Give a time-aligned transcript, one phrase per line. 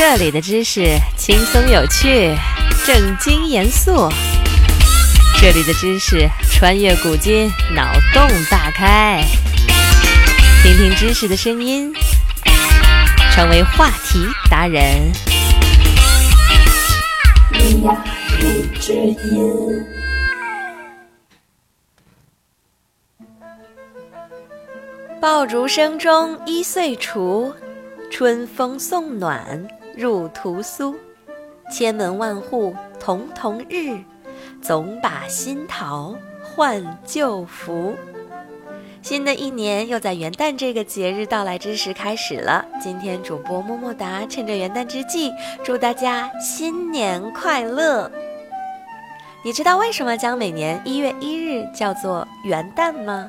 [0.00, 2.32] 这里的知识轻松有趣，
[2.86, 4.08] 正经严肃。
[5.40, 9.24] 这里的知识穿越古今，脑洞大开。
[10.62, 11.92] 听听知识的声音，
[13.32, 15.10] 成为话题达人。
[25.20, 27.52] 爆竹声中一岁除，
[28.12, 29.66] 春风送暖
[29.98, 30.94] 入屠苏。
[31.72, 33.98] 千门万户曈曈日，
[34.62, 37.96] 总把新桃换旧符。
[39.02, 42.64] 新的一年又在元旦这个节日到来之时开始了。
[42.80, 45.32] 今天主播么么哒趁着元旦之际，
[45.64, 48.08] 祝大家新年快乐。
[49.44, 53.28] 你知道为什么将每年一月一日叫做元旦吗？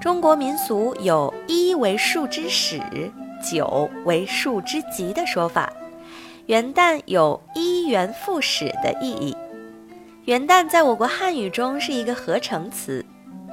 [0.00, 2.80] 中国民俗有一为数之始，
[3.42, 5.72] 九为数之极的说法。
[6.46, 9.36] 元旦有一元复始的意义。
[10.24, 13.04] 元旦在我国汉语中是一个合成词，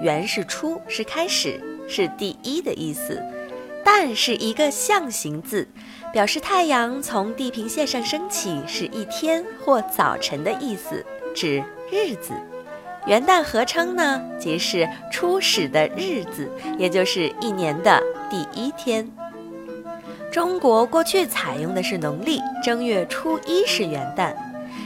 [0.02, 3.22] 元是初，是开始，是第一的意思。
[3.84, 5.68] 旦是一个象形字，
[6.12, 12.34] 表示太阳从地平线上升起是一天或早晨的意思，指日子。
[13.06, 19.08] 元旦合称呢，即是初始的日子，也就是一年的第一天。
[20.32, 24.36] 中国过去采用的是农历正月初一是元旦，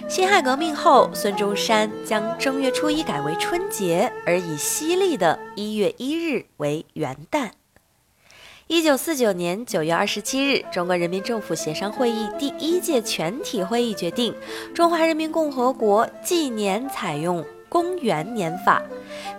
[0.07, 7.49] 辛亥革命后，孙中山将正月初一改为春节，而以西历的一月一日为元旦。
[8.67, 14.35] 一九四九年九月二十七日，中国人民政府协商会议第一届全体会议决定，
[14.75, 17.43] 中华人民共和国纪年采用。
[17.71, 18.81] 公元年法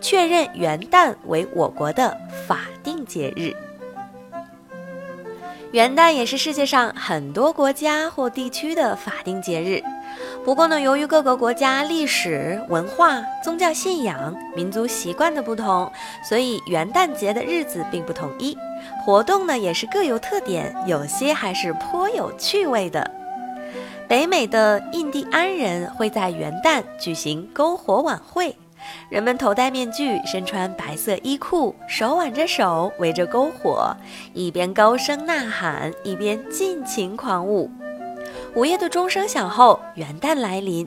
[0.00, 3.52] 确认元旦为我国的法定节日。
[5.72, 9.80] 元旦也是世界上很多国家或地区的法定节日。
[10.44, 15.90] 不过呢，由于各个国家历史文化、宗教信仰、民族习惯的不同，
[16.28, 18.56] 所以元旦节的日子并不统一，
[19.04, 23.08] 活动呢也是各有特点，有些还是颇有趣味的。
[24.08, 28.56] 北美的印第安人会在元旦举行篝火晚会，
[29.08, 33.94] 人们头戴面具，身穿白色衣裤，手挽着手围着篝火，
[34.32, 37.70] 一边高声呐喊，一边尽情狂舞。
[38.54, 40.86] 午夜的钟声响后，元旦来临，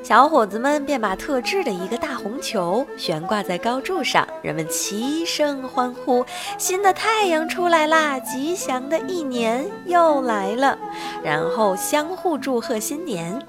[0.00, 6.24] 小伙子们便把特制的一个大红球悬挂在高柱上，人们齐声欢呼
[6.56, 8.18] ：“新的太阳出来啦！
[8.20, 10.78] 吉祥的一年又来了！”
[11.24, 13.40] 然后相互祝贺新年。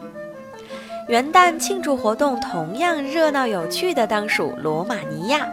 [1.12, 5.46] 元旦庆祝活动同样热闹有趣的，当属罗马尼亚。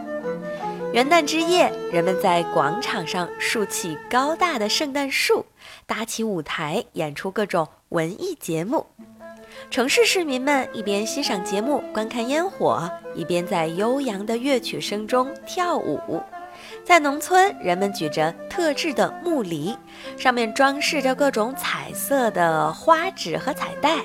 [0.93, 5.45] 元旦之夜，人们在广场上竖起高大的圣诞树，
[5.85, 8.85] 搭起舞台，演出各种文艺节目。
[9.69, 16.23] 城市市民们一边欣赏节目、观看烟火，一边在悠扬的乐曲声中跳舞。
[16.85, 19.77] 在农村，人们举着特制的木犁，
[20.17, 23.97] 上面装饰着各种彩色的花纸和彩带，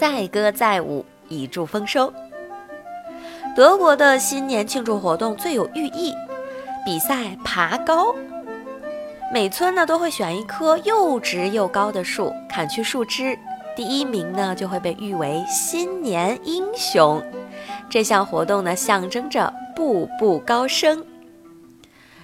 [0.00, 2.10] 载歌载舞，以助丰收。
[3.54, 6.14] 德国的新年庆祝活动最有寓意，
[6.86, 8.14] 比赛爬高。
[9.30, 13.38] 每村呢都会选一棵又直又高的树，砍去树枝，
[13.76, 17.22] 第一名呢就会被誉为新年英雄。
[17.90, 21.04] 这项活动呢象征着步步高升。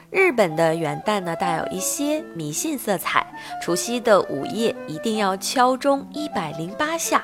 [0.08, 3.26] 日本的元旦呢带有一些迷信色彩，
[3.60, 7.22] 除夕的午夜一定要敲钟一百零八下，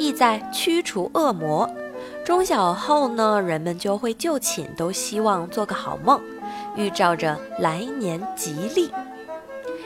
[0.00, 1.68] 意在驱除恶魔。
[2.24, 6.18] 中小后呢，人们就会就寝，都希望做个好梦，
[6.74, 8.90] 预兆着来年吉利。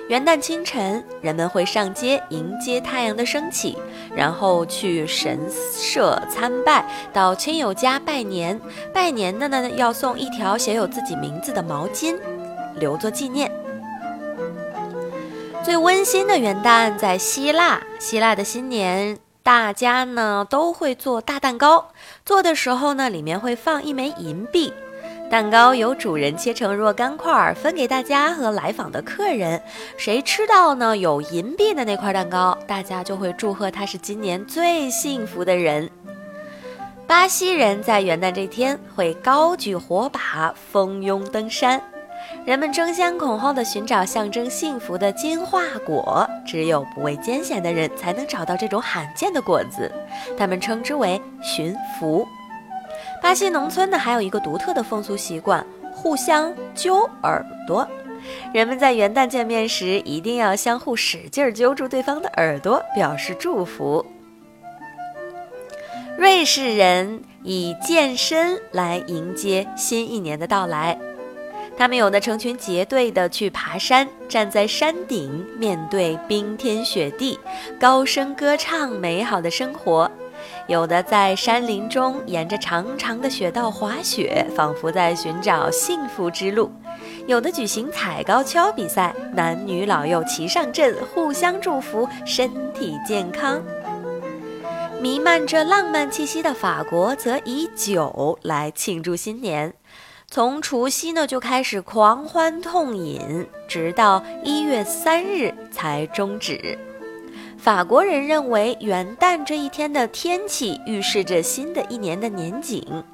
[0.09, 3.77] 元旦清晨，人们会上街迎接太阳的升起，
[4.15, 5.39] 然后去神
[5.73, 8.61] 社参拜，到亲友家拜年。
[8.93, 12.17] 拜年的呢，要送一条写有自己名字的毛巾，
[12.77, 13.51] 留作纪念。
[15.65, 19.23] 最温馨的元旦在希腊，希腊的新年。
[19.45, 21.91] 大家呢都会做大蛋糕，
[22.25, 24.73] 做的时候呢，里面会放一枚银币，
[25.31, 29.61] 蛋糕由主人切成若干块，分给大家和来访的客人。
[29.99, 35.91] 谁吃到呢有银币的那块蛋糕，大家就会祝贺他是今年最幸福的人。
[37.07, 41.79] 巴西人在元旦这天会高举火把，蜂拥登山。
[42.44, 49.91] 人们争先恐后地寻找象征幸福的金话果，只有不畏艰险的人才能找到这种罕见的果子，
[50.36, 52.26] 他们称之为寻福。
[53.22, 57.88] 巴西农村呢还有一个独特的风俗习惯，互相揪耳朵。
[58.53, 64.04] 人们在元旦见面时，一定要相互使劲揪住对方的耳朵，表示祝福。
[66.16, 70.97] 瑞士人以健身来迎接新一年的到来，
[71.76, 77.38] 他们有的成群结队的去爬山，站在山顶，面对冰天雪地，
[77.80, 80.09] 高声歌唱美好的生活；
[80.68, 86.71] 有的在山林中沿着长长的雪道滑雪，仿佛在寻找幸福之路；
[87.26, 93.60] 有的举行踩高跷比赛，男女老幼齐上阵，互相祝福身体健康。
[95.03, 99.74] 弥漫着浪漫气息的法国则以酒来庆祝新年，
[100.28, 106.76] 从除夕呢就开始狂欢痛饮，直到一月三日才终止。
[107.56, 113.04] 法国人认为元旦这一天的天气预示着新的一年的年景。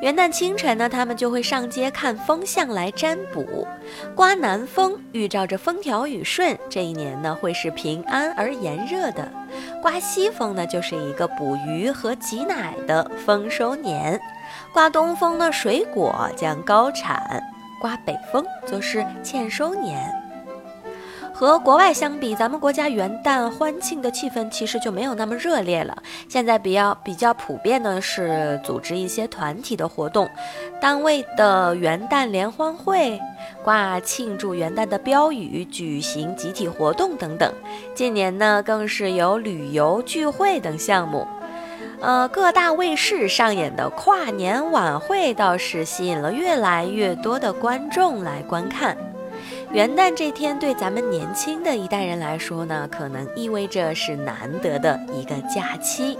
[0.00, 3.66] 元旦清晨呢，他们就会上街看风向来占卜，
[4.14, 9.22] 刮南风预兆着风调雨顺，这一年呢会是平安而炎热的；
[9.80, 14.18] 刮西风呢就是一个捕鱼和挤奶的丰收年；
[14.72, 17.16] 刮东风呢水果将高产；
[17.80, 20.12] 刮北风则是欠收年。
[21.36, 26.00] 和国外相比，咱们国家元旦欢庆的气氛其实就没有那么热烈了。
[26.28, 30.30] 现在比较比较普遍的是组织一些团体的活动，
[30.80, 33.20] 单位的元旦联欢会，
[33.64, 37.52] 挂庆祝元旦的标语，举行集体活动等等。
[37.96, 41.26] 近年呢，更是有旅游聚会等项目。
[42.04, 48.94] 呃，各大卫视上演的跨年晚会倒是吸引了越来越多的观众来观看。
[49.72, 56.18] 元旦这天对咱们年轻的一代人来说呢，可能意味着是难得的一个假期。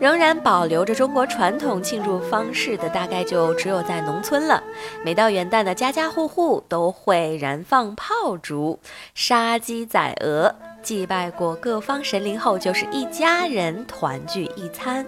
[0.00, 4.62] 仍然保留着中国传统庆祝方式的，大概就只有在农村了。
[5.04, 8.80] 每到元旦的家家户户都会燃放炮竹、
[9.14, 15.06] 杀鸡宰鹅，祭拜过各方神灵后，就是一家人团聚一餐。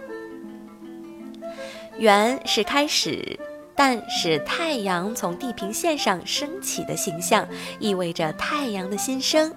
[1.96, 3.38] 元是开始。
[3.74, 7.48] 但是太阳从地平线上升起的形象，
[7.78, 9.50] 意味着太阳的新生。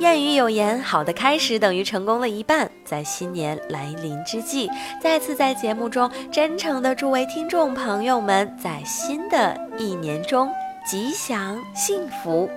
[0.00, 4.70] 谚语有言：“好的开始等于成功了一半。”在新年来临之际，
[5.02, 10.48] 再次在节目中真诚的祝为听众朋友们在新的一年中
[10.88, 12.48] 吉祥、幸福、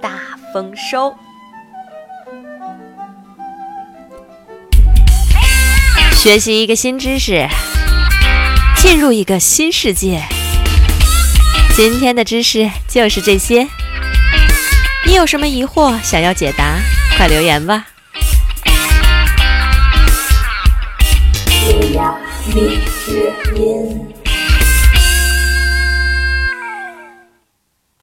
[0.00, 0.18] 大
[0.52, 1.14] 丰收。
[6.12, 7.46] 学习一个新知识，
[8.76, 10.20] 进入一个新世界。
[11.74, 13.66] 今天的知识就是这些，
[15.08, 15.98] 你有什么疑惑？
[16.02, 16.76] 想要解答，
[17.16, 17.86] 快留言吧。